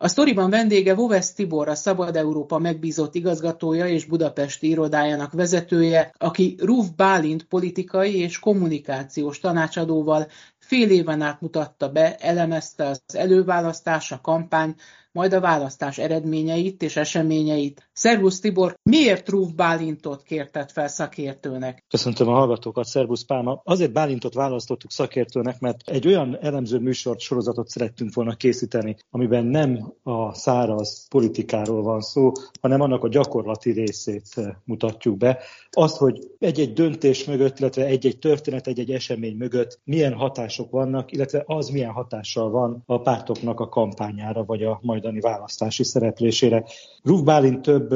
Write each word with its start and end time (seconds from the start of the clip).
A 0.00 0.08
sztoriban 0.08 0.50
vendége 0.50 0.94
Vovesz 0.94 1.32
Tibor, 1.32 1.68
a 1.68 1.74
Szabad 1.74 2.16
Európa 2.16 2.58
megbízott 2.58 3.14
igazgatója 3.14 3.86
és 3.86 4.04
budapesti 4.04 4.68
irodájának 4.68 5.32
vezetője, 5.32 6.14
aki 6.18 6.56
Ruf 6.58 6.86
Bálint 6.96 7.44
politikai 7.44 8.16
és 8.16 8.38
kommunikációs 8.38 9.38
tanácsadóval 9.38 10.26
fél 10.58 10.90
éven 10.90 11.20
át 11.20 11.40
mutatta 11.40 11.88
be, 11.88 12.16
elemezte 12.16 12.84
az 12.86 13.02
előválasztás, 13.12 14.12
a 14.12 14.20
kampány, 14.20 14.74
majd 15.12 15.32
a 15.32 15.40
választás 15.40 15.98
eredményeit 15.98 16.82
és 16.82 16.96
eseményeit. 16.96 17.88
Szervusz 17.92 18.40
Tibor, 18.40 18.74
miért 18.82 19.28
Rúf 19.28 19.52
Bálintot 19.52 20.22
kérted 20.22 20.70
fel 20.70 20.88
szakértőnek? 20.88 21.84
Köszöntöm 21.88 22.28
a 22.28 22.32
hallgatókat, 22.32 22.84
Szervusz 22.84 23.24
Pálma. 23.24 23.60
Azért 23.64 23.92
Bálintot 23.92 24.34
választottuk 24.34 24.90
szakértőnek, 24.90 25.60
mert 25.60 25.88
egy 25.88 26.06
olyan 26.06 26.38
elemző 26.40 26.78
műsort, 26.78 27.20
sorozatot 27.20 27.68
szerettünk 27.68 28.14
volna 28.14 28.34
készíteni, 28.34 28.96
amiben 29.10 29.44
nem 29.44 29.92
a 30.02 30.34
száraz 30.34 31.06
politikáról 31.08 31.82
van 31.82 32.00
szó, 32.00 32.32
hanem 32.60 32.80
annak 32.80 33.04
a 33.04 33.08
gyakorlati 33.08 33.70
részét 33.70 34.26
eh, 34.34 34.54
mutatjuk 34.64 35.16
be. 35.16 35.38
Azt, 35.70 35.96
hogy 35.96 36.18
egy-egy 36.38 36.72
döntés 36.72 37.24
mögött, 37.24 37.58
illetve 37.58 37.84
egy-egy 37.84 38.18
történet, 38.18 38.66
egy-egy 38.66 38.90
esemény 38.90 39.36
mögött 39.36 39.80
milyen 39.84 40.12
hatások 40.12 40.70
vannak, 40.70 41.12
illetve 41.12 41.42
az 41.46 41.68
milyen 41.68 41.92
hatással 41.92 42.50
van 42.50 42.82
a 42.86 43.00
pártoknak 43.00 43.60
a 43.60 43.68
kampányára, 43.68 44.44
vagy 44.44 44.62
a 44.62 44.78
majd 44.82 44.97
majdani 44.98 45.20
választási 45.20 45.84
szereplésére. 45.84 46.64
Rúf 47.02 47.20
Bálint 47.20 47.62
több 47.62 47.94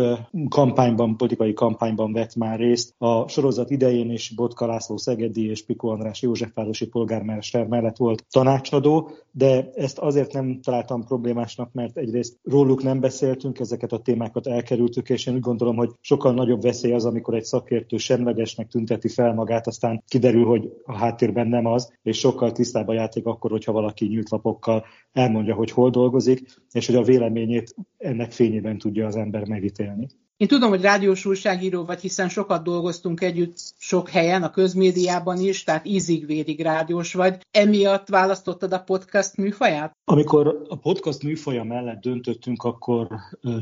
kampányban, 0.48 1.16
politikai 1.16 1.52
kampányban 1.52 2.12
vett 2.12 2.34
már 2.34 2.58
részt. 2.58 2.94
A 2.98 3.28
sorozat 3.28 3.70
idején 3.70 4.10
is 4.10 4.34
Botka 4.34 4.66
László 4.66 4.96
Szegedi 4.96 5.50
és 5.50 5.64
Piko 5.64 5.88
András 5.88 6.22
Józsefvárosi 6.22 6.86
polgármester 6.86 7.66
mellett 7.66 7.96
volt 7.96 8.24
tanácsadó, 8.30 9.10
de 9.32 9.70
ezt 9.74 9.98
azért 9.98 10.32
nem 10.32 10.60
találtam 10.60 11.04
problémásnak, 11.04 11.72
mert 11.72 11.96
egyrészt 11.96 12.38
róluk 12.42 12.82
nem 12.82 13.00
beszéltünk, 13.00 13.58
ezeket 13.58 13.92
a 13.92 13.98
témákat 13.98 14.46
elkerültük, 14.46 15.08
és 15.08 15.26
én 15.26 15.34
úgy 15.34 15.40
gondolom, 15.40 15.76
hogy 15.76 15.90
sokkal 16.00 16.32
nagyobb 16.32 16.62
veszély 16.62 16.92
az, 16.92 17.04
amikor 17.04 17.34
egy 17.34 17.44
szakértő 17.44 17.96
semlegesnek 17.96 18.68
tünteti 18.68 19.08
fel 19.08 19.34
magát, 19.34 19.66
aztán 19.66 20.02
kiderül, 20.06 20.44
hogy 20.44 20.72
a 20.84 20.96
háttérben 20.96 21.46
nem 21.46 21.66
az, 21.66 21.92
és 22.02 22.18
sokkal 22.18 22.52
tisztább 22.52 22.88
a 22.88 22.92
játék 22.92 23.26
akkor, 23.26 23.50
hogyha 23.50 23.72
valaki 23.72 24.06
nyílt 24.06 24.30
lapokkal 24.30 24.84
elmondja, 25.12 25.54
hogy 25.54 25.70
hol 25.70 25.90
dolgozik, 25.90 26.40
és 26.72 26.86
hogy 26.86 26.96
a 26.96 27.02
véleményét 27.02 27.74
ennek 27.98 28.32
fényében 28.32 28.78
tudja 28.78 29.06
az 29.06 29.16
ember 29.16 29.48
megítélni. 29.48 30.06
Én 30.42 30.48
tudom, 30.48 30.68
hogy 30.70 30.80
rádiós 30.80 31.24
újságíró 31.24 31.84
vagy, 31.84 32.00
hiszen 32.00 32.28
sokat 32.28 32.62
dolgoztunk 32.62 33.20
együtt 33.20 33.56
sok 33.78 34.08
helyen, 34.08 34.42
a 34.42 34.50
közmédiában 34.50 35.38
is, 35.38 35.64
tehát 35.64 35.86
ízig-vérig 35.86 36.60
rádiós 36.60 37.14
vagy. 37.14 37.38
Emiatt 37.50 38.08
választottad 38.08 38.72
a 38.72 38.82
podcast 38.82 39.36
műfaját? 39.36 39.96
Amikor 40.04 40.62
a 40.68 40.76
podcast 40.76 41.22
műfaja 41.22 41.64
mellett 41.64 42.00
döntöttünk, 42.00 42.62
akkor 42.62 43.08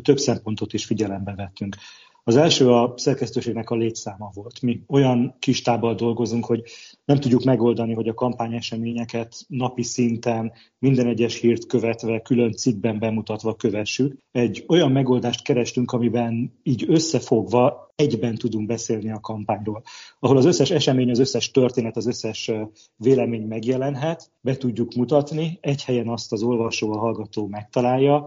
több 0.03 0.19
szempontot 0.19 0.73
is 0.73 0.85
figyelembe 0.85 1.35
vettünk. 1.35 1.77
Az 2.25 2.37
első 2.37 2.71
a 2.71 2.95
szerkesztőségnek 2.97 3.71
a 3.71 3.75
létszáma 3.75 4.31
volt. 4.35 4.63
Mi 4.63 4.83
olyan 4.89 5.37
kis 5.39 5.63
tábbal 5.63 5.95
dolgozunk, 5.95 6.45
hogy 6.45 6.63
nem 7.05 7.21
tudjuk 7.21 7.45
megoldani, 7.45 7.95
hogy 7.95 8.09
a 8.09 8.15
kampányeseményeket 8.15 9.35
napi 9.49 9.83
szinten 9.83 10.53
minden 10.79 11.07
egyes 11.07 11.41
hírt 11.41 11.67
követve, 11.67 12.21
külön 12.21 12.53
cikkben 12.53 12.99
bemutatva 12.99 13.55
kövessük. 13.55 14.17
Egy 14.33 14.65
olyan 14.69 14.93
megoldást 14.93 15.43
kerestünk, 15.43 15.93
amiben 15.93 16.53
így 16.63 16.85
összefogva 16.89 17.93
egyben 17.95 18.35
tudunk 18.35 18.67
beszélni 18.67 19.11
a 19.11 19.21
kampányról, 19.21 19.83
ahol 20.19 20.37
az 20.37 20.45
összes 20.45 20.71
esemény, 20.71 21.11
az 21.11 21.19
összes 21.19 21.51
történet, 21.51 21.97
az 21.97 22.07
összes 22.07 22.51
vélemény 22.97 23.47
megjelenhet, 23.47 24.31
be 24.41 24.57
tudjuk 24.57 24.95
mutatni, 24.95 25.59
egy 25.61 25.85
helyen 25.85 26.09
azt 26.09 26.33
az 26.33 26.43
olvasó, 26.43 26.93
a 26.93 26.99
hallgató 26.99 27.47
megtalálja, 27.47 28.27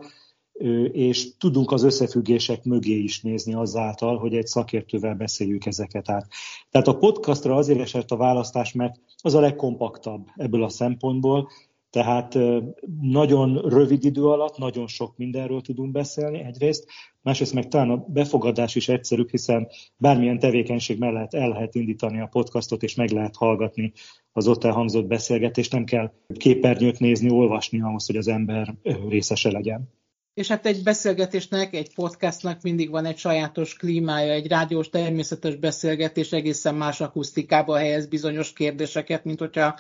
és 0.92 1.38
tudunk 1.38 1.72
az 1.72 1.84
összefüggések 1.84 2.64
mögé 2.64 2.98
is 2.98 3.22
nézni 3.22 3.54
azáltal, 3.54 4.18
hogy 4.18 4.36
egy 4.36 4.48
szakértővel 4.48 5.16
beszéljük 5.16 5.66
ezeket 5.66 6.10
át. 6.10 6.28
Tehát 6.70 6.88
a 6.88 6.98
podcastra 6.98 7.56
azért 7.56 7.80
esett 7.80 8.12
a 8.12 8.18
választás, 8.18 8.74
mert 8.74 9.00
az 9.22 9.34
a 9.34 9.40
legkompaktabb 9.40 10.28
ebből 10.36 10.64
a 10.64 10.70
szempontból, 10.70 11.50
tehát 11.90 12.38
nagyon 13.02 13.62
rövid 13.70 14.06
idő 14.06 14.26
alatt 14.26 14.58
nagyon 14.58 14.88
sok 14.88 15.18
mindenről 15.18 15.62
tudunk 15.62 15.92
beszélni 15.92 16.40
egyrészt, 16.40 16.86
másrészt 17.22 17.54
meg 17.54 17.68
talán 17.68 17.90
a 17.90 18.06
befogadás 18.08 18.76
is 18.76 18.90
egyszerűbb, 18.90 19.30
hiszen 19.30 19.68
bármilyen 19.98 20.40
tevékenység 20.40 21.00
mellett 21.00 21.34
el 21.34 21.50
lehet 21.50 21.76
indítani 21.76 22.22
a 22.22 22.28
podcastot, 22.32 22.84
és 22.84 22.96
meg 22.96 23.10
lehet 23.10 23.36
hallgatni 23.36 23.92
az 24.32 24.48
ott 24.48 24.64
elhangzott 24.64 25.06
beszélgetést, 25.06 25.72
nem 25.72 25.84
kell 25.84 26.12
képernyőt 26.38 27.00
nézni, 27.00 27.30
olvasni 27.30 27.82
ahhoz, 27.82 28.06
hogy 28.06 28.18
az 28.18 28.28
ember 28.28 28.76
részese 29.10 29.52
legyen. 29.52 29.90
És 30.34 30.48
hát 30.48 30.66
egy 30.66 30.84
beszélgetésnek, 30.84 31.74
egy 31.74 31.94
podcastnak 31.94 32.62
mindig 32.62 32.90
van 32.90 33.06
egy 33.06 33.18
sajátos 33.18 33.76
klímája, 33.76 34.32
egy 34.32 34.48
rádiós 34.48 34.90
természetes 34.90 35.56
beszélgetés 35.56 36.32
egészen 36.32 36.76
más 36.76 37.02
akusztikába 37.02 37.78
helyez 37.78 38.08
bizonyos 38.08 38.54
kérdéseket, 38.54 39.24
mint 39.24 39.40
hogyha 39.40 39.76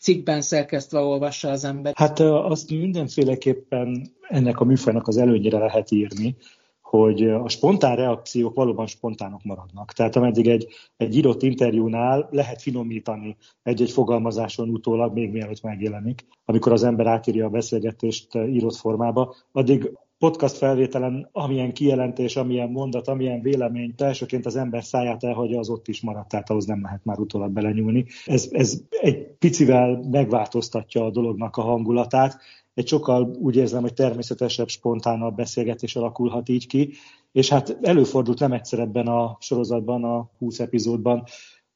cikkben 0.00 0.40
szerkesztve 0.40 0.98
olvassa 0.98 1.50
az 1.50 1.64
ember. 1.64 1.92
Hát 1.96 2.20
azt 2.20 2.70
mindenféleképpen 2.70 4.12
ennek 4.28 4.60
a 4.60 4.64
műfajnak 4.64 5.08
az 5.08 5.16
előnyére 5.16 5.58
lehet 5.58 5.90
írni, 5.90 6.36
hogy 6.84 7.28
a 7.28 7.48
spontán 7.48 7.96
reakciók 7.96 8.54
valóban 8.54 8.86
spontánok 8.86 9.42
maradnak. 9.42 9.92
Tehát 9.92 10.16
ameddig 10.16 10.48
egy, 10.48 10.68
egy 10.96 11.16
írott 11.16 11.42
interjúnál 11.42 12.28
lehet 12.30 12.62
finomítani 12.62 13.36
egy-egy 13.62 13.90
fogalmazáson 13.90 14.68
utólag, 14.68 15.12
még 15.12 15.30
mielőtt 15.30 15.62
megjelenik, 15.62 16.26
amikor 16.44 16.72
az 16.72 16.82
ember 16.82 17.06
átírja 17.06 17.46
a 17.46 17.50
beszélgetést 17.50 18.34
írott 18.34 18.76
formába, 18.76 19.34
addig 19.52 19.90
podcast 20.18 20.56
felvételen 20.56 21.28
amilyen 21.32 21.72
kijelentés, 21.72 22.36
amilyen 22.36 22.70
mondat, 22.70 23.08
amilyen 23.08 23.40
vélemény 23.40 23.94
elsőként 23.96 24.46
az 24.46 24.56
ember 24.56 24.84
száját 24.84 25.24
elhagyja, 25.24 25.58
az 25.58 25.68
ott 25.68 25.88
is 25.88 26.00
maradt, 26.00 26.28
tehát 26.28 26.50
ahhoz 26.50 26.64
nem 26.64 26.82
lehet 26.82 27.04
már 27.04 27.18
utólag 27.18 27.50
belenyúlni. 27.50 28.04
Ez, 28.24 28.48
ez 28.52 28.80
egy 28.90 29.26
picivel 29.38 30.02
megváltoztatja 30.10 31.04
a 31.04 31.10
dolognak 31.10 31.56
a 31.56 31.62
hangulatát, 31.62 32.38
egy 32.74 32.86
sokkal 32.88 33.36
úgy 33.38 33.56
érzem, 33.56 33.82
hogy 33.82 33.94
természetesebb, 33.94 34.68
spontánabb 34.68 35.36
beszélgetés 35.36 35.96
alakulhat 35.96 36.48
így 36.48 36.66
ki, 36.66 36.92
és 37.32 37.48
hát 37.48 37.78
előfordult 37.82 38.38
nem 38.38 38.52
egyszer 38.52 38.78
ebben 38.78 39.06
a 39.06 39.36
sorozatban, 39.40 40.04
a 40.04 40.30
20 40.38 40.60
epizódban, 40.60 41.24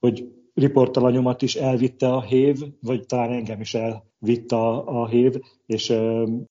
hogy 0.01 0.29
riportalanyomat 0.55 1.43
is 1.43 1.55
elvitte 1.55 2.09
a 2.09 2.23
hév, 2.23 2.57
vagy 2.81 3.07
talán 3.07 3.33
engem 3.33 3.61
is 3.61 3.75
elvitte 3.75 4.57
a, 4.57 5.01
a 5.03 5.07
hév, 5.07 5.35
és 5.67 5.91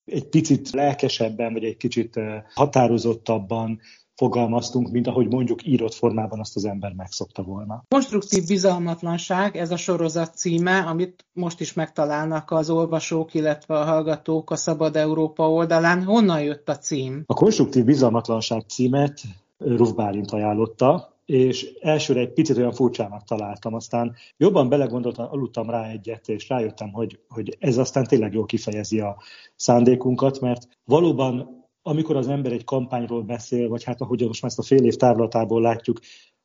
egy 0.05 0.27
picit 0.29 0.69
lelkesebben, 0.69 1.53
vagy 1.53 1.63
egy 1.63 1.77
kicsit 1.77 2.19
határozottabban 2.53 3.79
fogalmaztunk, 4.17 4.91
mint 4.91 5.07
ahogy 5.07 5.27
mondjuk 5.27 5.65
írott 5.65 5.93
formában 5.93 6.39
azt 6.39 6.55
az 6.55 6.65
ember 6.65 6.93
megszokta 6.93 7.43
volna. 7.43 7.83
Konstruktív 7.87 8.45
bizalmatlanság, 8.47 9.55
ez 9.55 9.71
a 9.71 9.77
sorozat 9.77 10.35
címe, 10.35 10.79
amit 10.79 11.25
most 11.33 11.59
is 11.59 11.73
megtalálnak 11.73 12.51
az 12.51 12.69
olvasók, 12.69 13.33
illetve 13.33 13.79
a 13.79 13.83
hallgatók 13.83 14.51
a 14.51 14.55
Szabad 14.55 14.95
Európa 14.95 15.51
oldalán. 15.51 16.03
Honnan 16.03 16.41
jött 16.41 16.69
a 16.69 16.77
cím? 16.77 17.23
A 17.25 17.33
konstruktív 17.33 17.83
bizalmatlanság 17.83 18.61
címet 18.67 19.21
Ruf 19.57 19.91
Bálint 19.91 20.31
ajánlotta, 20.31 21.15
és 21.25 21.73
elsőre 21.79 22.19
egy 22.19 22.33
picit 22.33 22.57
olyan 22.57 22.71
furcsának 22.71 23.23
találtam, 23.23 23.73
aztán 23.73 24.15
jobban 24.37 24.69
belegondoltam, 24.69 25.27
aludtam 25.29 25.69
rá 25.69 25.89
egyet, 25.89 26.29
és 26.29 26.49
rájöttem, 26.49 26.91
hogy, 26.91 27.19
hogy 27.29 27.57
ez 27.59 27.77
aztán 27.77 28.03
tényleg 28.03 28.33
jól 28.33 28.45
kifejezi 28.45 28.99
a 28.99 29.17
szándékunkat, 29.55 30.39
mert 30.39 30.67
valóban 30.85 31.56
amikor 31.87 32.15
az 32.15 32.27
ember 32.27 32.51
egy 32.51 32.63
kampányról 32.63 33.23
beszél, 33.23 33.69
vagy 33.69 33.83
hát 33.83 34.01
ahogy 34.01 34.21
most 34.21 34.41
már 34.41 34.51
ezt 34.51 34.59
a 34.59 34.63
fél 34.63 34.85
év 34.85 34.95
távlatából 34.95 35.61
látjuk, 35.61 35.99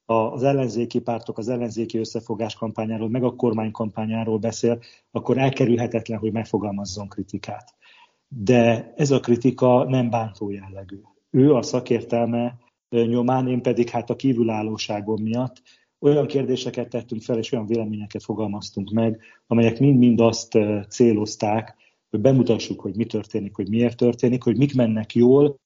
az 0.04 0.42
ellenzéki 0.42 1.00
pártok, 1.00 1.38
az 1.38 1.48
ellenzéki 1.48 1.98
összefogás 1.98 2.54
kampányáról, 2.54 3.08
meg 3.08 3.24
a 3.24 3.34
kormány 3.34 3.70
kampányáról 3.70 4.38
beszél, 4.38 4.78
akkor 5.10 5.38
elkerülhetetlen, 5.38 6.18
hogy 6.18 6.32
megfogalmazzon 6.32 7.08
kritikát. 7.08 7.74
De 8.28 8.92
ez 8.96 9.10
a 9.10 9.20
kritika 9.20 9.84
nem 9.88 10.10
bántó 10.10 10.50
jellegű. 10.50 11.00
Ő 11.30 11.54
a 11.54 11.62
szakértelme 11.62 12.58
nyomán, 12.88 13.48
én 13.48 13.62
pedig 13.62 13.88
hát 13.88 14.10
a 14.10 14.16
kívülállóságom 14.16 15.22
miatt 15.22 15.62
olyan 15.98 16.26
kérdéseket 16.26 16.88
tettünk 16.88 17.22
fel, 17.22 17.38
és 17.38 17.52
olyan 17.52 17.66
véleményeket 17.66 18.22
fogalmaztunk 18.22 18.90
meg, 18.90 19.20
amelyek 19.46 19.78
mind-mind 19.78 20.20
azt 20.20 20.58
célozták, 20.88 21.76
hogy 22.12 22.20
bemutassuk, 22.20 22.80
hogy 22.80 22.96
mi 22.96 23.04
történik, 23.04 23.54
hogy 23.54 23.68
miért 23.68 23.96
történik, 23.96 24.42
hogy 24.42 24.56
mik 24.56 24.74
mennek 24.74 25.14
jól, 25.14 25.60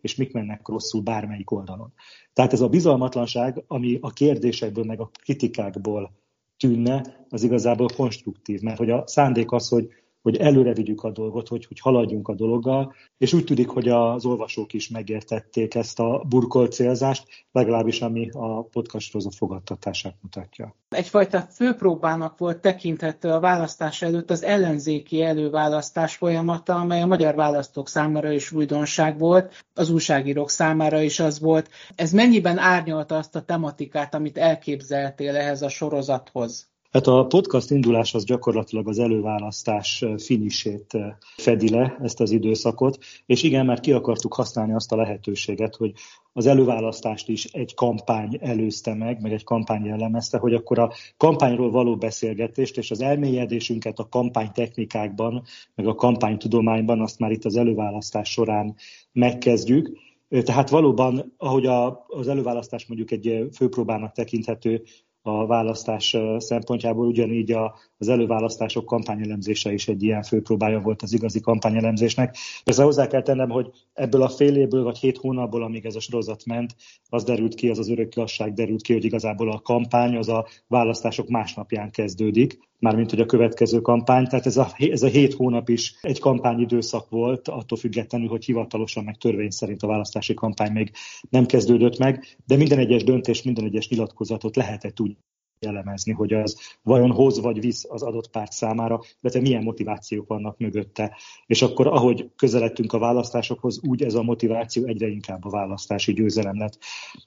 és 0.00 0.16
mik 0.16 0.32
mennek 0.32 0.68
rosszul 0.68 1.02
bármelyik 1.02 1.50
oldalon. 1.50 1.92
Tehát 2.32 2.52
ez 2.52 2.60
a 2.60 2.68
bizalmatlanság, 2.68 3.64
ami 3.66 3.98
a 4.00 4.10
kérdésekből, 4.10 4.84
meg 4.84 5.00
a 5.00 5.10
kritikákból 5.22 6.12
tűnne, 6.56 7.26
az 7.28 7.42
igazából 7.42 7.88
konstruktív, 7.96 8.60
mert 8.60 8.78
hogy 8.78 8.90
a 8.90 9.06
szándék 9.06 9.52
az, 9.52 9.68
hogy 9.68 9.88
hogy 10.22 10.36
előre 10.36 10.72
vigyük 10.72 11.02
a 11.02 11.10
dolgot, 11.10 11.48
hogy, 11.48 11.66
hogy 11.66 11.80
haladjunk 11.80 12.28
a 12.28 12.34
dologgal, 12.34 12.94
és 13.18 13.32
úgy 13.32 13.44
tűnik, 13.44 13.68
hogy 13.68 13.88
az 13.88 14.24
olvasók 14.24 14.72
is 14.72 14.88
megértették 14.88 15.74
ezt 15.74 16.00
a 16.00 16.24
burkolt 16.28 16.72
célzást, 16.72 17.26
legalábbis 17.52 18.00
ami 18.00 18.30
a 18.32 18.62
podcast 18.62 19.14
a 19.14 19.30
fogadtatását 19.30 20.14
mutatja. 20.22 20.74
Egyfajta 20.88 21.40
főpróbának 21.40 22.38
volt 22.38 22.60
tekinthető 22.60 23.28
a 23.28 23.40
választás 23.40 24.02
előtt 24.02 24.30
az 24.30 24.42
ellenzéki 24.42 25.22
előválasztás 25.22 26.16
folyamata, 26.16 26.74
amely 26.74 27.02
a 27.02 27.06
magyar 27.06 27.34
választók 27.34 27.88
számára 27.88 28.30
is 28.32 28.52
újdonság 28.52 29.18
volt, 29.18 29.64
az 29.74 29.90
újságírók 29.90 30.50
számára 30.50 31.00
is 31.00 31.20
az 31.20 31.40
volt. 31.40 31.70
Ez 31.94 32.12
mennyiben 32.12 32.58
árnyalta 32.58 33.16
azt 33.16 33.36
a 33.36 33.42
tematikát, 33.42 34.14
amit 34.14 34.38
elképzeltél 34.38 35.36
ehhez 35.36 35.62
a 35.62 35.68
sorozathoz? 35.68 36.69
Hát 36.90 37.06
a 37.06 37.26
podcast 37.26 37.70
indulás 37.70 38.14
az 38.14 38.24
gyakorlatilag 38.24 38.88
az 38.88 38.98
előválasztás 38.98 40.04
finisét 40.16 40.96
fedi 41.36 41.70
le, 41.70 41.98
ezt 42.02 42.20
az 42.20 42.30
időszakot, 42.30 42.98
és 43.26 43.42
igen, 43.42 43.66
mert 43.66 43.80
ki 43.80 43.92
akartuk 43.92 44.34
használni 44.34 44.72
azt 44.72 44.92
a 44.92 44.96
lehetőséget, 44.96 45.76
hogy 45.76 45.92
az 46.32 46.46
előválasztást 46.46 47.28
is 47.28 47.44
egy 47.44 47.74
kampány 47.74 48.38
előzte 48.40 48.94
meg, 48.94 49.20
meg 49.20 49.32
egy 49.32 49.44
kampány 49.44 49.84
jellemezte, 49.84 50.38
hogy 50.38 50.54
akkor 50.54 50.78
a 50.78 50.92
kampányról 51.16 51.70
való 51.70 51.96
beszélgetést 51.96 52.76
és 52.76 52.90
az 52.90 53.00
elmélyedésünket 53.00 53.98
a 53.98 54.08
kampánytechnikákban, 54.08 55.42
meg 55.74 55.86
a 55.86 55.94
kampánytudományban 55.94 57.00
azt 57.00 57.18
már 57.18 57.30
itt 57.30 57.44
az 57.44 57.56
előválasztás 57.56 58.30
során 58.30 58.74
megkezdjük. 59.12 59.98
Tehát 60.28 60.70
valóban, 60.70 61.34
ahogy 61.36 61.66
a, 61.66 62.04
az 62.08 62.28
előválasztás 62.28 62.86
mondjuk 62.86 63.10
egy 63.10 63.48
főpróbának 63.52 64.12
tekinthető 64.12 64.82
a 65.22 65.46
választás 65.46 66.16
szempontjából, 66.38 67.06
ugyanígy 67.06 67.52
a, 67.52 67.74
az 67.98 68.08
előválasztások 68.08 68.84
kampányelemzése 68.84 69.72
is 69.72 69.88
egy 69.88 70.02
ilyen 70.02 70.22
főpróbája 70.22 70.80
volt 70.80 71.02
az 71.02 71.12
igazi 71.12 71.40
kampányelemzésnek. 71.40 72.36
Persze 72.64 72.82
hozzá 72.82 73.06
kell 73.06 73.22
tennem, 73.22 73.50
hogy 73.50 73.70
ebből 73.92 74.22
a 74.22 74.28
fél 74.28 74.56
évből 74.56 74.82
vagy 74.82 74.98
hét 74.98 75.18
hónapból, 75.18 75.62
amíg 75.62 75.84
ez 75.84 75.94
a 75.94 76.00
sorozat 76.00 76.44
ment, 76.46 76.74
az 77.08 77.24
derült 77.24 77.54
ki, 77.54 77.68
az 77.68 77.78
az 77.78 77.90
örök 77.90 78.14
derült 78.54 78.82
ki, 78.82 78.92
hogy 78.92 79.04
igazából 79.04 79.50
a 79.52 79.60
kampány 79.60 80.16
az 80.16 80.28
a 80.28 80.46
választások 80.66 81.28
másnapján 81.28 81.90
kezdődik, 81.90 82.58
mármint 82.80 83.10
hogy 83.10 83.20
a 83.20 83.26
következő 83.26 83.80
kampány. 83.80 84.26
Tehát 84.26 84.46
ez 84.46 84.56
a, 84.56 84.68
ez 84.76 85.02
a 85.02 85.06
hét 85.08 85.34
hónap 85.34 85.68
is 85.68 85.94
egy 86.00 86.18
kampányidőszak 86.18 87.08
volt, 87.08 87.48
attól 87.48 87.78
függetlenül, 87.78 88.28
hogy 88.28 88.44
hivatalosan 88.44 89.04
meg 89.04 89.16
törvény 89.16 89.50
szerint 89.50 89.82
a 89.82 89.86
választási 89.86 90.34
kampány 90.34 90.72
még 90.72 90.90
nem 91.30 91.46
kezdődött 91.46 91.98
meg, 91.98 92.36
de 92.46 92.56
minden 92.56 92.78
egyes 92.78 93.04
döntés, 93.04 93.42
minden 93.42 93.64
egyes 93.64 93.88
nyilatkozatot 93.88 94.56
lehetett 94.56 95.00
úgy 95.00 95.16
elemezni, 95.66 96.12
hogy 96.12 96.32
az 96.32 96.58
vajon 96.82 97.10
hoz 97.10 97.40
vagy 97.40 97.60
visz 97.60 97.84
az 97.88 98.02
adott 98.02 98.30
párt 98.30 98.52
számára, 98.52 99.00
illetve 99.20 99.40
milyen 99.40 99.62
motivációk 99.62 100.28
vannak 100.28 100.58
mögötte. 100.58 101.16
És 101.46 101.62
akkor, 101.62 101.86
ahogy 101.86 102.30
közeledtünk 102.36 102.92
a 102.92 102.98
választásokhoz, 102.98 103.80
úgy 103.82 104.02
ez 104.02 104.14
a 104.14 104.22
motiváció 104.22 104.86
egyre 104.86 105.06
inkább 105.06 105.44
a 105.44 105.50
választási 105.50 106.12
győzelem 106.12 106.58
lett. 106.58 106.78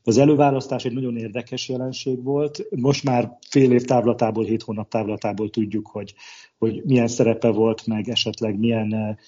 Az 0.03 0.17
előválasztás 0.17 0.85
egy 0.85 0.93
nagyon 0.93 1.17
érdekes 1.17 1.69
jelenség 1.69 2.23
volt. 2.23 2.65
Most 2.69 3.03
már 3.03 3.37
fél 3.49 3.71
év 3.71 3.85
távlatából, 3.85 4.43
hét 4.43 4.61
hónap 4.61 4.89
távlatából 4.89 5.49
tudjuk, 5.49 5.87
hogy, 5.87 6.13
hogy 6.57 6.81
milyen 6.85 7.07
szerepe 7.07 7.49
volt, 7.49 7.87
meg 7.87 8.09
esetleg 8.09 8.59
milyen 8.59 9.19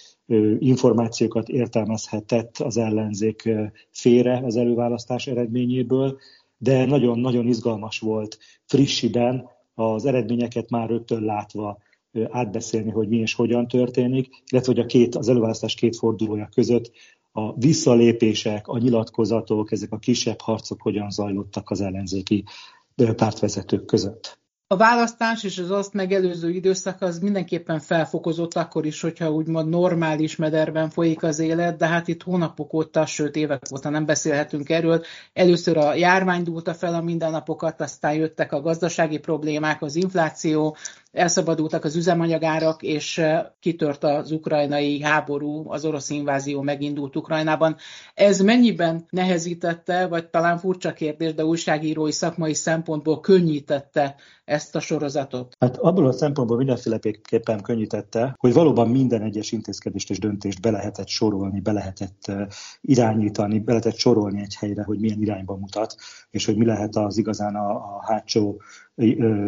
információkat 0.60 1.50
értelmezhetett 1.50 2.58
az 2.58 2.78
ellenzék 2.78 3.50
félre 3.92 4.42
az 4.44 4.56
előválasztás 4.56 5.28
eredményéből, 5.28 6.18
de 6.58 6.86
nagyon-nagyon 6.86 7.48
izgalmas 7.48 8.00
volt 8.00 8.38
frissiben 8.66 9.50
az 9.74 10.06
eredményeket 10.06 10.70
már 10.70 10.90
rögtön 10.90 11.24
látva 11.24 11.78
átbeszélni, 12.30 12.92
hogy 12.92 13.08
mi 13.08 13.18
és 13.18 13.34
hogyan 13.34 13.68
történik, 13.68 14.44
illetve 14.52 14.74
hogy 14.74 14.82
a 14.82 14.86
két, 14.86 15.16
az 15.16 15.30
előválasztás 15.30 15.76
két 15.76 15.96
fordulója 15.96 16.50
között 16.54 16.92
a 17.32 17.54
visszalépések, 17.54 18.68
a 18.68 18.78
nyilatkozatok, 18.78 19.72
ezek 19.72 19.92
a 19.92 19.98
kisebb 19.98 20.42
harcok 20.42 20.82
hogyan 20.82 21.10
zajlottak 21.10 21.70
az 21.70 21.82
ellenzéki 21.82 22.44
pártvezetők 23.16 23.86
között. 23.86 24.40
A 24.68 24.78
választás 24.78 25.44
és 25.44 25.58
az 25.58 25.72
azt 25.72 25.94
megelőző 25.94 26.50
időszak 26.50 27.02
az 27.02 27.20
mindenképpen 27.20 27.80
felfokozott 27.80 28.54
akkor 28.54 28.86
is, 28.86 29.02
hogyha 29.02 29.32
úgymond 29.32 29.70
normális 29.70 30.36
mederben 30.36 30.90
folyik 30.90 31.24
az 31.24 31.40
élet, 31.40 31.78
de 31.78 31.88
hát 31.88 32.08
itt 32.08 32.24
hónapok 32.24 32.74
óta, 32.74 33.06
sőt 33.06 33.36
évek 33.36 33.62
óta 33.74 33.90
nem 33.90 34.06
beszélhetünk 34.06 34.70
erről. 34.70 35.04
Először 35.34 35.78
a 35.78 35.94
járvány 35.94 36.44
dúlta 36.44 36.74
fel 36.74 36.94
a 36.94 37.02
mindennapokat, 37.02 37.82
aztán 37.82 38.14
jöttek 38.14 38.52
a 38.52 38.62
gazdasági 38.62 39.18
problémák, 39.18 39.82
az 39.82 39.96
infláció, 39.96 40.76
elszabadultak 41.16 41.84
az 41.84 41.96
üzemanyagárak, 41.96 42.84
és 42.84 43.22
kitört 43.60 44.04
az 44.04 44.32
ukrajnai 44.32 45.02
háború, 45.02 45.72
az 45.72 45.86
orosz 45.86 46.10
invázió 46.10 46.62
megindult 46.62 47.16
Ukrajnában. 47.16 47.76
Ez 48.14 48.42
mennyiben 48.42 49.06
nehezítette, 49.10 50.08
vagy 50.08 50.28
talán 50.30 50.58
furcsa 50.58 50.94
kérdés, 50.94 51.34
de 51.34 51.46
újságírói 51.46 52.12
szakmai 52.12 52.54
szempontból 52.54 53.20
könnyítette 53.20 54.16
ezt 54.46 54.76
a 54.76 54.80
sorozatot? 54.80 55.56
Hát 55.60 55.78
abból 55.78 56.08
a 56.08 56.12
szempontból 56.12 56.58
mindenféleképpen 56.58 57.62
könnyítette, 57.62 58.36
hogy 58.38 58.54
valóban 58.54 58.90
minden 58.90 59.22
egyes 59.22 59.52
intézkedést 59.52 60.10
és 60.10 60.20
döntést 60.20 60.62
be 60.62 60.72
lehetett 60.72 61.08
sorolni, 61.08 61.60
be 61.60 61.72
lehetett 61.72 62.22
eh, 62.26 62.48
irányítani, 62.82 63.60
be 63.60 63.72
lehetett 63.72 63.98
sorolni 63.98 64.42
egy 64.42 64.56
helyre, 64.56 64.84
hogy 64.84 65.00
milyen 65.00 65.22
irányba 65.22 65.56
mutat, 65.56 65.96
és 66.30 66.46
hogy 66.46 66.58
mi 66.58 66.66
lehet 66.66 66.96
az 66.96 67.18
igazán 67.18 67.56
a, 67.56 67.70
a 67.70 68.04
hátsó 68.06 68.62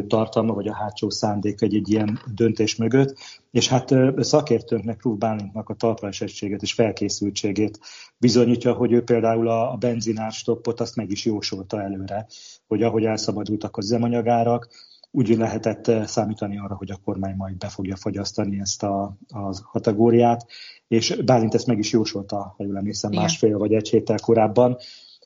tartalma, 0.08 0.54
vagy 0.54 0.68
a 0.68 0.76
hátsó 0.76 1.10
szándék 1.10 1.62
egy, 1.62 1.76
egy 1.76 1.90
ilyen 1.90 2.20
döntés 2.34 2.76
mögött, 2.76 3.18
és 3.52 3.68
hát 3.68 3.96
szakértőnknek, 4.18 5.04
Rúf 5.04 5.18
Bálintnak 5.18 5.70
a 5.70 5.74
talpraesettséget 5.74 6.62
és 6.62 6.74
felkészültségét 6.74 7.80
bizonyítja, 8.18 8.74
hogy 8.74 8.92
ő 8.92 9.04
például 9.04 9.48
a, 9.50 9.72
a 9.72 9.76
benzinár 9.76 10.32
stoppot 10.32 10.80
azt 10.80 10.96
meg 10.96 11.12
is 11.12 11.26
jósolta 11.26 11.82
előre, 11.82 12.28
hogy 12.68 12.84
ahogy 12.84 13.06
elszabadultak 13.06 13.78
az 13.78 13.86
üzemanyagárak, 13.86 14.68
úgy 15.12 15.38
lehetett 15.38 15.92
számítani 16.08 16.58
arra, 16.58 16.76
hogy 16.76 16.92
a 16.92 17.00
kormány 17.04 17.36
majd 17.36 17.58
be 17.58 17.68
fogja 17.68 17.96
fogyasztani 17.96 18.60
ezt 18.60 18.84
a, 18.84 19.18
a 19.28 19.62
kategóriát, 19.72 20.46
és 20.88 21.22
Bálint 21.26 21.54
ezt 21.54 21.68
meg 21.68 21.78
is 21.78 21.92
jósolta, 21.92 22.54
ha 22.58 22.64
jól 22.64 22.78
emlékszem, 22.78 23.12
másfél 23.12 23.58
vagy 23.58 23.74
egy 23.74 23.90
héttel 23.90 24.20
korábban, 24.20 24.78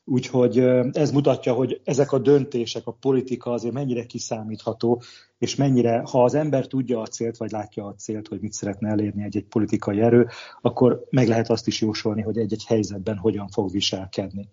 Úgyhogy 0.04 0.58
ez 0.92 1.10
mutatja, 1.10 1.52
hogy 1.52 1.80
ezek 1.84 2.12
a 2.12 2.18
döntések, 2.18 2.86
a 2.86 2.96
politika 3.00 3.50
azért 3.50 3.74
mennyire 3.74 4.06
kiszámítható, 4.06 5.02
és 5.38 5.54
mennyire, 5.54 6.02
ha 6.10 6.24
az 6.24 6.34
ember 6.34 6.66
tudja 6.66 7.00
a 7.00 7.06
célt, 7.06 7.36
vagy 7.36 7.50
látja 7.50 7.84
a 7.84 7.94
célt, 7.94 8.28
hogy 8.28 8.40
mit 8.40 8.52
szeretne 8.52 8.88
elérni 8.88 9.24
egy-egy 9.24 9.46
politikai 9.46 10.00
erő, 10.00 10.28
akkor 10.60 11.06
meg 11.10 11.28
lehet 11.28 11.50
azt 11.50 11.66
is 11.66 11.80
jósolni, 11.80 12.22
hogy 12.22 12.38
egy-egy 12.38 12.64
helyzetben 12.66 13.16
hogyan 13.16 13.48
fog 13.48 13.70
viselkedni. 13.70 14.48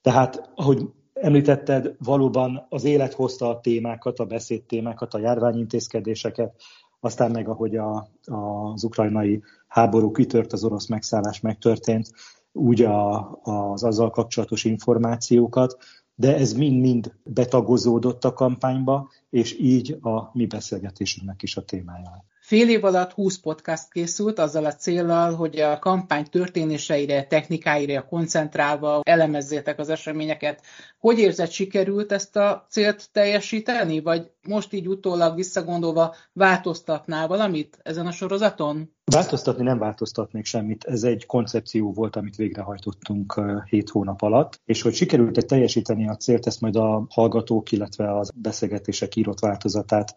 Tehát, 0.00 0.50
ahogy 0.54 0.88
említetted, 1.12 1.94
valóban 1.98 2.66
az 2.68 2.84
élet 2.84 3.12
hozta 3.12 3.48
a 3.48 3.60
témákat, 3.60 4.18
a 4.18 4.24
beszédtémákat, 4.24 5.14
a 5.14 5.18
járványintézkedéseket, 5.18 6.54
aztán 7.00 7.30
meg 7.30 7.48
ahogy 7.48 7.76
a, 7.76 8.08
az 8.24 8.84
ukrajnai 8.84 9.42
háború 9.66 10.10
kitört, 10.10 10.52
az 10.52 10.64
orosz 10.64 10.86
megszállás 10.86 11.40
megtörtént, 11.40 12.10
úgy 12.52 12.82
a, 12.82 13.30
az 13.42 13.84
azzal 13.84 14.10
kapcsolatos 14.10 14.64
információkat, 14.64 15.76
de 16.14 16.36
ez 16.36 16.52
mind-mind 16.52 17.14
betagozódott 17.24 18.24
a 18.24 18.32
kampányba, 18.32 19.10
és 19.30 19.58
így 19.58 19.98
a 20.00 20.30
mi 20.32 20.46
beszélgetésünknek 20.46 21.42
is 21.42 21.56
a 21.56 21.64
témája. 21.64 22.24
Fél 22.52 22.68
év 22.68 22.84
alatt 22.84 23.12
20 23.12 23.38
podcast 23.38 23.92
készült 23.92 24.38
azzal 24.38 24.64
a 24.64 24.74
célral, 24.74 25.34
hogy 25.34 25.60
a 25.60 25.78
kampány 25.78 26.24
történéseire, 26.30 27.26
technikáira 27.26 28.04
koncentrálva 28.04 29.00
elemezzétek 29.02 29.78
az 29.78 29.88
eseményeket. 29.88 30.62
Hogy 30.98 31.18
érzed, 31.18 31.50
sikerült 31.50 32.12
ezt 32.12 32.36
a 32.36 32.66
célt 32.68 33.08
teljesíteni, 33.12 34.00
vagy 34.00 34.30
most 34.48 34.72
így 34.72 34.88
utólag 34.88 35.34
visszagondolva 35.34 36.14
változtatnál 36.32 37.26
valamit 37.26 37.78
ezen 37.82 38.06
a 38.06 38.12
sorozaton? 38.12 38.90
Változtatni 39.04 39.62
nem 39.62 39.78
változtatnék 39.78 40.44
semmit. 40.44 40.84
Ez 40.84 41.02
egy 41.02 41.26
koncepció 41.26 41.92
volt, 41.92 42.16
amit 42.16 42.36
végrehajtottunk 42.36 43.40
hét 43.68 43.90
hónap 43.90 44.22
alatt, 44.22 44.60
és 44.64 44.82
hogy 44.82 44.94
sikerült-e 44.94 45.42
teljesíteni 45.42 46.08
a 46.08 46.16
célt, 46.16 46.46
ezt 46.46 46.60
majd 46.60 46.76
a 46.76 47.06
hallgatók, 47.08 47.72
illetve 47.72 48.18
az 48.18 48.30
beszélgetések 48.34 49.16
írott 49.16 49.40
változatát 49.40 50.14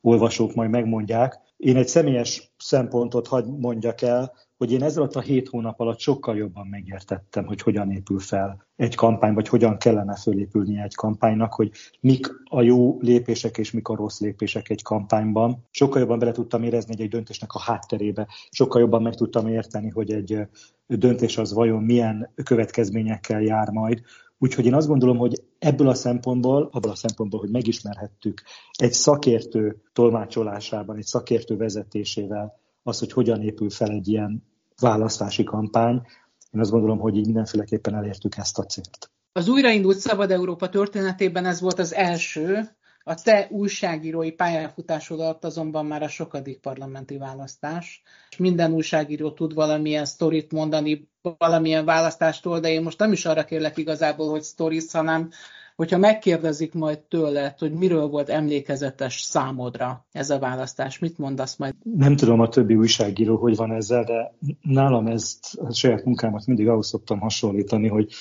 olvasók 0.00 0.54
majd 0.54 0.70
megmondják. 0.70 1.46
Én 1.58 1.76
egy 1.76 1.88
személyes 1.88 2.52
szempontot 2.58 3.26
hagy 3.26 3.44
mondjak 3.46 4.02
el, 4.02 4.32
hogy 4.56 4.72
én 4.72 4.82
ezzel 4.82 5.08
a 5.12 5.20
hét 5.20 5.48
hónap 5.48 5.80
alatt 5.80 5.98
sokkal 5.98 6.36
jobban 6.36 6.66
megértettem, 6.66 7.46
hogy 7.46 7.62
hogyan 7.62 7.90
épül 7.90 8.18
fel 8.18 8.66
egy 8.76 8.94
kampány, 8.94 9.34
vagy 9.34 9.48
hogyan 9.48 9.78
kellene 9.78 10.16
fölépülni 10.16 10.80
egy 10.80 10.94
kampánynak, 10.94 11.54
hogy 11.54 11.70
mik 12.00 12.26
a 12.44 12.62
jó 12.62 12.98
lépések 13.00 13.58
és 13.58 13.70
mik 13.70 13.88
a 13.88 13.96
rossz 13.96 14.20
lépések 14.20 14.68
egy 14.68 14.82
kampányban. 14.82 15.66
Sokkal 15.70 16.00
jobban 16.00 16.18
bele 16.18 16.32
tudtam 16.32 16.62
érezni 16.62 17.02
egy 17.02 17.08
döntésnek 17.08 17.52
a 17.52 17.60
hátterébe, 17.60 18.28
sokkal 18.50 18.80
jobban 18.80 19.02
meg 19.02 19.14
tudtam 19.14 19.46
érteni, 19.46 19.88
hogy 19.88 20.12
egy 20.12 20.38
döntés 20.86 21.38
az 21.38 21.52
vajon 21.52 21.82
milyen 21.82 22.32
következményekkel 22.44 23.42
jár 23.42 23.70
majd, 23.70 24.02
Úgyhogy 24.38 24.66
én 24.66 24.74
azt 24.74 24.88
gondolom, 24.88 25.16
hogy 25.16 25.42
ebből 25.58 25.88
a 25.88 25.94
szempontból, 25.94 26.68
abból 26.72 26.90
a 26.90 26.94
szempontból, 26.94 27.40
hogy 27.40 27.50
megismerhettük 27.50 28.42
egy 28.72 28.92
szakértő 28.92 29.82
tolmácsolásában, 29.92 30.96
egy 30.96 31.04
szakértő 31.04 31.56
vezetésével 31.56 32.60
az, 32.82 32.98
hogy 32.98 33.12
hogyan 33.12 33.42
épül 33.42 33.70
fel 33.70 33.90
egy 33.90 34.08
ilyen 34.08 34.42
választási 34.80 35.44
kampány, 35.44 36.02
én 36.50 36.60
azt 36.60 36.70
gondolom, 36.70 36.98
hogy 36.98 37.16
így 37.16 37.24
mindenféleképpen 37.24 37.94
elértük 37.94 38.36
ezt 38.36 38.58
a 38.58 38.64
célt. 38.64 39.10
Az 39.32 39.48
újraindult 39.48 39.98
Szabad 39.98 40.30
Európa 40.30 40.68
történetében 40.68 41.44
ez 41.44 41.60
volt 41.60 41.78
az 41.78 41.94
első, 41.94 42.76
a 43.08 43.14
te 43.14 43.48
újságírói 43.50 44.30
pályafutásod 44.30 45.20
alatt 45.20 45.44
azonban 45.44 45.86
már 45.86 46.02
a 46.02 46.08
sokadik 46.08 46.58
parlamenti 46.58 47.16
választás. 47.16 48.02
Minden 48.38 48.72
újságíró 48.72 49.30
tud 49.30 49.54
valamilyen 49.54 50.04
sztorit 50.04 50.52
mondani 50.52 51.08
valamilyen 51.38 51.84
választástól, 51.84 52.60
de 52.60 52.70
én 52.70 52.82
most 52.82 52.98
nem 52.98 53.12
is 53.12 53.26
arra 53.26 53.44
kérlek 53.44 53.76
igazából, 53.76 54.30
hogy 54.30 54.42
sztorit, 54.42 54.90
hanem 54.90 55.30
hogyha 55.76 55.98
megkérdezik 55.98 56.74
majd 56.74 56.98
tőled, 56.98 57.58
hogy 57.58 57.72
miről 57.72 58.06
volt 58.06 58.28
emlékezetes 58.28 59.20
számodra 59.20 60.06
ez 60.12 60.30
a 60.30 60.38
választás, 60.38 60.98
mit 60.98 61.18
mondasz 61.18 61.56
majd? 61.56 61.74
Nem 61.82 62.16
tudom 62.16 62.40
a 62.40 62.48
többi 62.48 62.74
újságíró, 62.74 63.36
hogy 63.36 63.56
van 63.56 63.72
ezzel, 63.72 64.04
de 64.04 64.32
nálam 64.62 65.06
ezt 65.06 65.54
a 65.54 65.72
saját 65.72 66.04
munkámat 66.04 66.46
mindig 66.46 66.68
ahhoz 66.68 66.88
szoktam 66.88 67.20
hasonlítani, 67.20 67.88
hogy 67.88 68.12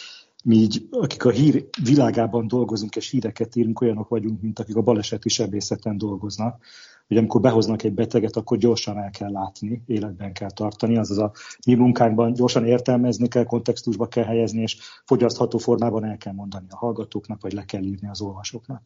mi 0.44 0.56
így, 0.56 0.88
akik 0.92 1.26
a 1.26 1.30
hír 1.30 1.68
világában 1.84 2.48
dolgozunk 2.48 2.96
és 2.96 3.10
híreket 3.10 3.56
írunk, 3.56 3.82
olyanok 3.82 4.08
vagyunk, 4.08 4.42
mint 4.42 4.60
akik 4.60 4.76
a 4.76 4.82
baleseti 4.82 5.30
sebészeten 5.30 5.98
dolgoznak, 5.98 6.64
hogy 7.08 7.18
amikor 7.18 7.42
behoznak 7.42 7.84
egy 7.84 7.94
beteget, 7.94 8.36
akkor 8.36 8.58
gyorsan 8.58 8.98
el 8.98 9.10
kell 9.10 9.32
látni, 9.32 9.84
életben 9.86 10.34
kell 10.34 10.52
tartani, 10.52 10.98
azaz 10.98 11.18
a 11.18 11.32
mi 11.66 11.74
munkánkban 11.74 12.34
gyorsan 12.34 12.66
értelmezni 12.66 13.28
kell, 13.28 13.44
kontextusba 13.44 14.08
kell 14.08 14.24
helyezni, 14.24 14.62
és 14.62 14.78
fogyasztható 15.06 15.58
formában 15.58 16.06
el 16.06 16.18
kell 16.18 16.34
mondani 16.34 16.66
a 16.70 16.78
hallgatóknak, 16.78 17.42
vagy 17.42 17.54
le 17.54 17.66
kell 17.66 17.84
írni 17.84 18.08
az 18.08 18.22
olvasóknak. 18.22 18.82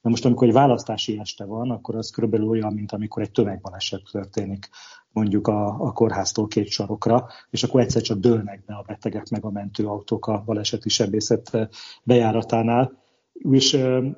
Na 0.00 0.10
most, 0.10 0.24
amikor 0.24 0.48
egy 0.48 0.54
választási 0.54 1.18
este 1.18 1.44
van, 1.44 1.70
akkor 1.70 1.94
az 1.94 2.10
körülbelül 2.10 2.48
olyan, 2.48 2.72
mint 2.72 2.92
amikor 2.92 3.22
egy 3.22 3.30
tömegbaleset 3.30 4.02
történik 4.10 4.68
mondjuk 5.12 5.46
a, 5.46 5.66
a 5.66 5.92
kórháztól 5.92 6.46
két 6.46 6.68
sarokra, 6.68 7.26
és 7.50 7.62
akkor 7.62 7.80
egyszer 7.80 8.02
csak 8.02 8.18
dőlnek 8.18 8.64
be 8.64 8.74
a 8.74 8.84
betegek 8.86 9.28
meg 9.28 9.44
a 9.44 9.50
mentőautók 9.50 10.26
a 10.26 10.42
baleseti 10.46 10.88
sebészet 10.88 11.68
bejáratánál. 12.02 13.02
És 13.32 13.74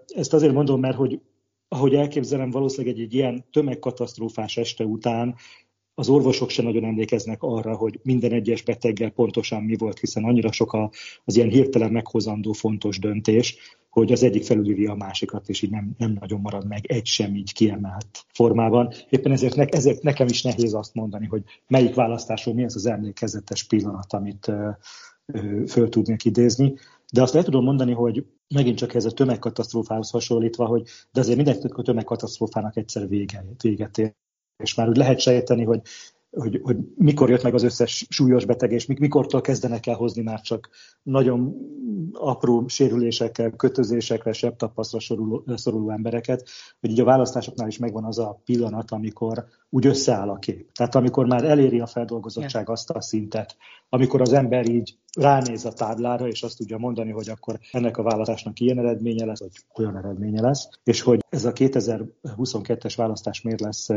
ezt 0.07 0.33
azért 0.33 0.53
mondom, 0.53 0.81
mert 0.81 0.97
hogy 0.97 1.21
ahogy 1.69 1.95
elképzelem, 1.95 2.51
valószínűleg 2.51 2.97
egy, 2.97 3.03
egy 3.03 3.15
ilyen 3.15 3.45
tömegkatasztrófás 3.51 4.57
este 4.57 4.85
után 4.85 5.35
az 5.99 6.09
orvosok 6.09 6.51
sem 6.51 6.65
nagyon 6.65 6.85
emlékeznek 6.85 7.43
arra, 7.43 7.77
hogy 7.77 8.01
minden 8.03 8.33
egyes 8.33 8.63
beteggel 8.63 9.11
pontosan 9.11 9.63
mi 9.63 9.77
volt, 9.77 9.99
hiszen 9.99 10.25
annyira 10.25 10.53
sok 10.53 10.77
az 11.25 11.37
ilyen 11.37 11.49
hirtelen 11.49 11.93
meghozandó 11.93 12.53
fontos 12.53 12.99
döntés, 12.99 13.59
hogy 13.91 14.13
az 14.13 14.23
egyik 14.23 14.45
felülírja 14.45 14.93
a 14.93 14.97
másikat, 14.97 15.49
és 15.49 15.63
így 15.63 15.71
nem, 15.71 15.91
nem 15.99 16.17
nagyon 16.21 16.41
marad 16.41 16.67
meg 16.67 16.87
egy 16.87 17.07
sem 17.07 17.35
így 17.35 17.53
kiemelt 17.53 18.27
formában. 18.33 18.93
Éppen 19.09 19.33
ezért, 19.33 19.55
ne, 19.55 19.65
ezért 19.65 20.03
nekem 20.03 20.27
is 20.27 20.43
nehéz 20.43 20.75
azt 20.75 20.95
mondani, 20.95 21.27
hogy 21.27 21.43
melyik 21.67 21.95
választásról 21.95 22.55
mi 22.55 22.65
az 22.65 22.77
az 22.77 22.87
emlékezetes 22.87 23.65
pillanat, 23.65 24.13
amit 24.13 24.49
ö, 24.49 24.69
ö, 25.27 25.67
föl 25.67 25.89
tudnék 25.89 26.25
idézni. 26.25 26.75
De 27.13 27.23
azt 27.23 27.35
el 27.35 27.45
tudom 27.45 27.65
mondani, 27.65 27.93
hogy 27.93 28.27
megint 28.55 28.77
csak 28.77 28.95
ez 28.95 29.05
a 29.05 29.11
tömegkatasztrófához 29.11 30.11
hasonlítva, 30.11 30.67
hogy 30.67 30.89
de 31.13 31.21
azért 31.21 31.37
minden 31.37 31.61
tömegkatasztrófának 31.83 32.77
egyszer 32.77 33.09
vége, 33.09 33.45
véget 33.63 33.99
ér. 33.99 34.15
És 34.63 34.75
már 34.75 34.89
úgy 34.89 34.97
lehet 34.97 35.21
sejteni, 35.21 35.65
hogy 35.65 35.81
hogy, 36.31 36.61
hogy 36.63 36.77
mikor 36.97 37.31
jött 37.31 37.43
meg 37.43 37.55
az 37.55 37.63
összes 37.63 38.07
súlyos 38.09 38.45
beteg, 38.45 38.73
és 38.73 38.87
mikortól 38.87 39.41
kezdenek 39.41 39.87
el 39.87 39.95
hozni 39.95 40.23
már 40.23 40.41
csak 40.41 40.69
nagyon 41.03 41.55
apró 42.13 42.69
sérülésekkel, 42.69 43.51
kötözésekre, 43.51 44.33
sebtapaszra 44.33 45.01
szoruló, 45.01 45.45
szoruló 45.55 45.91
embereket, 45.91 46.49
hogy 46.81 46.91
így 46.91 47.01
a 47.01 47.05
választásoknál 47.05 47.69
is 47.69 47.79
megvan 47.79 48.05
az 48.05 48.19
a 48.19 48.41
pillanat, 48.45 48.91
amikor 48.91 49.47
úgy 49.77 49.87
összeáll 49.87 50.29
a 50.29 50.39
kép. 50.39 50.73
Tehát 50.73 50.95
amikor 50.95 51.27
már 51.27 51.45
eléri 51.45 51.81
a 51.81 51.87
feldolgozottság 51.87 52.71
azt 52.71 52.91
a 52.91 53.01
szintet, 53.01 53.57
amikor 53.89 54.21
az 54.21 54.33
ember 54.33 54.69
így 54.69 54.99
ránéz 55.19 55.65
a 55.65 55.73
táblára, 55.73 56.27
és 56.27 56.43
azt 56.43 56.57
tudja 56.57 56.79
mondani, 56.79 57.11
hogy 57.11 57.29
akkor 57.29 57.59
ennek 57.73 57.99
a 57.99 58.03
választásnak 58.03 58.61
ilyen 58.61 58.79
eredménye 58.79 59.25
lesz, 59.25 59.39
vagy 59.39 59.51
olyan 59.75 59.97
eredménye 59.97 60.41
lesz, 60.41 60.69
és 60.85 61.01
hogy 61.01 61.25
ez 61.29 61.45
a 61.45 61.53
2022-es 61.53 62.93
választás 62.97 63.43
miért 63.43 63.61
lesz 63.61 63.89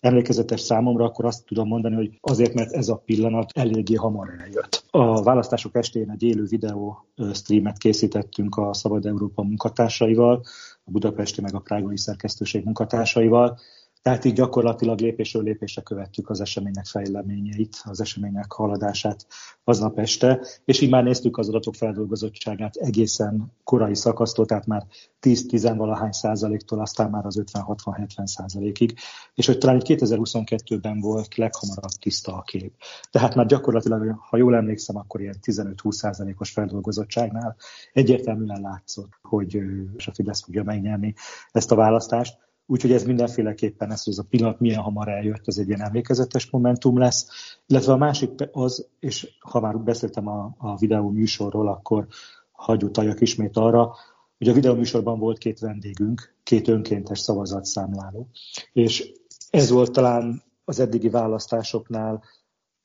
emlékezetes 0.00 0.60
számomra, 0.60 1.04
akkor 1.04 1.24
azt 1.24 1.44
tudom 1.44 1.68
mondani, 1.68 1.94
hogy 1.94 2.18
azért, 2.20 2.54
mert 2.54 2.72
ez 2.72 2.88
a 2.88 2.96
pillanat 2.96 3.50
eléggé 3.54 3.94
hamar 3.94 4.28
eljött. 4.38 4.84
A 4.90 5.22
választások 5.22 5.76
estén 5.76 6.10
egy 6.10 6.22
élő 6.22 6.44
videó 6.44 7.06
streamet 7.32 7.78
készítettünk 7.78 8.56
a 8.56 8.74
Szabad 8.74 9.06
Európa 9.06 9.42
munkatársaival, 9.42 10.42
a 10.84 10.90
budapesti 10.90 11.40
meg 11.40 11.54
a 11.54 11.60
prágai 11.60 11.98
szerkesztőség 11.98 12.64
munkatársaival, 12.64 13.58
tehát 14.02 14.24
így 14.24 14.32
gyakorlatilag 14.32 15.00
lépésről 15.00 15.42
lépésre 15.42 15.82
követtük 15.82 16.30
az 16.30 16.40
események 16.40 16.86
fejleményeit, 16.86 17.80
az 17.84 18.00
események 18.00 18.52
haladását 18.52 19.26
aznap 19.64 19.98
este, 19.98 20.40
és 20.64 20.80
így 20.80 20.90
már 20.90 21.04
néztük 21.04 21.38
az 21.38 21.48
adatok 21.48 21.74
feldolgozottságát 21.74 22.76
egészen 22.76 23.52
korai 23.64 23.94
szakasztól, 23.94 24.46
tehát 24.46 24.66
már 24.66 24.86
10-10 25.20 25.74
valahány 25.76 26.12
százaléktól, 26.12 26.80
aztán 26.80 27.10
már 27.10 27.26
az 27.26 27.42
50-60-70 27.52 28.26
százalékig, 28.26 28.94
és 29.34 29.46
hogy 29.46 29.58
talán 29.58 29.80
2022-ben 29.84 31.00
volt 31.00 31.36
leghamarabb 31.36 31.92
tiszta 32.00 32.36
a 32.36 32.42
kép. 32.42 32.72
Tehát 33.10 33.34
már 33.34 33.46
gyakorlatilag, 33.46 34.18
ha 34.28 34.36
jól 34.36 34.56
emlékszem, 34.56 34.96
akkor 34.96 35.20
ilyen 35.20 35.36
15-20 35.42 35.90
százalékos 35.90 36.50
feldolgozottságnál 36.50 37.56
egyértelműen 37.92 38.60
látszott, 38.60 39.18
hogy 39.22 39.62
a 40.06 40.12
Fidesz 40.14 40.42
fogja 40.42 40.62
megnyerni 40.62 41.14
ezt 41.50 41.72
a 41.72 41.74
választást. 41.74 42.49
Úgyhogy 42.70 42.92
ez 42.92 43.04
mindenféleképpen 43.04 43.90
ez, 43.90 44.04
hogy 44.04 44.12
ez 44.12 44.18
a 44.18 44.26
pillanat 44.30 44.60
milyen 44.60 44.80
hamar 44.80 45.08
eljött, 45.08 45.42
ez 45.44 45.58
egy 45.58 45.68
ilyen 45.68 45.82
emlékezetes 45.82 46.50
momentum 46.50 46.98
lesz. 46.98 47.28
Illetve 47.66 47.92
a 47.92 47.96
másik 47.96 48.30
az, 48.52 48.88
és 49.00 49.36
ha 49.38 49.60
már 49.60 49.78
beszéltem 49.78 50.28
a, 50.28 50.54
a 50.58 50.76
videó 50.76 51.10
műsorról, 51.10 51.68
akkor 51.68 52.06
hagy 52.52 52.90
ismét 53.18 53.56
arra, 53.56 53.94
hogy 54.38 54.48
a 54.48 54.52
videó 54.52 54.74
műsorban 54.74 55.18
volt 55.18 55.38
két 55.38 55.58
vendégünk, 55.58 56.34
két 56.42 56.68
önkéntes 56.68 57.18
szavazatszámláló. 57.18 58.28
És 58.72 59.12
ez 59.50 59.70
volt 59.70 59.92
talán 59.92 60.42
az 60.64 60.80
eddigi 60.80 61.08
választásoknál 61.08 62.22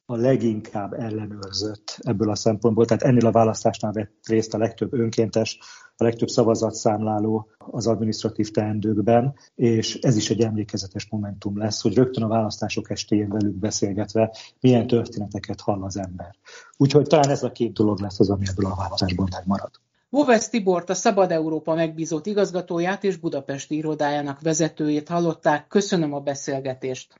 a 0.05 0.15
leginkább 0.15 0.93
ellenőrzött 0.93 1.97
ebből 2.01 2.29
a 2.29 2.35
szempontból. 2.35 2.85
Tehát 2.85 3.03
ennél 3.03 3.25
a 3.25 3.31
választásnál 3.31 3.91
vett 3.91 4.13
részt 4.27 4.53
a 4.53 4.57
legtöbb 4.57 4.93
önkéntes, 4.93 5.59
a 5.97 6.03
legtöbb 6.03 6.27
szavazatszámláló 6.27 7.47
az 7.57 7.87
administratív 7.87 8.51
teendőkben, 8.51 9.35
és 9.55 9.95
ez 9.95 10.15
is 10.15 10.29
egy 10.29 10.41
emlékezetes 10.41 11.07
momentum 11.09 11.57
lesz, 11.57 11.81
hogy 11.81 11.95
rögtön 11.95 12.23
a 12.23 12.27
választások 12.27 12.89
estéjén 12.89 13.29
velük 13.29 13.55
beszélgetve 13.55 14.35
milyen 14.59 14.87
történeteket 14.87 15.61
hall 15.61 15.83
az 15.83 15.97
ember. 15.97 16.35
Úgyhogy 16.77 17.07
talán 17.07 17.29
ez 17.29 17.43
a 17.43 17.51
két 17.51 17.73
dolog 17.73 17.99
lesz 17.99 18.19
az, 18.19 18.29
ami 18.29 18.45
ebből 18.47 18.71
a 18.71 18.75
választásból 18.75 19.27
megmarad. 19.31 19.71
Vovesz 20.09 20.49
Tibort, 20.49 20.89
a 20.89 20.93
Szabad 20.93 21.31
Európa 21.31 21.73
megbízott 21.73 22.25
igazgatóját 22.25 23.03
és 23.03 23.17
Budapesti 23.17 23.75
irodájának 23.75 24.41
vezetőjét 24.41 25.07
hallották. 25.07 25.67
Köszönöm 25.67 26.13
a 26.13 26.19
beszélgetést! 26.19 27.19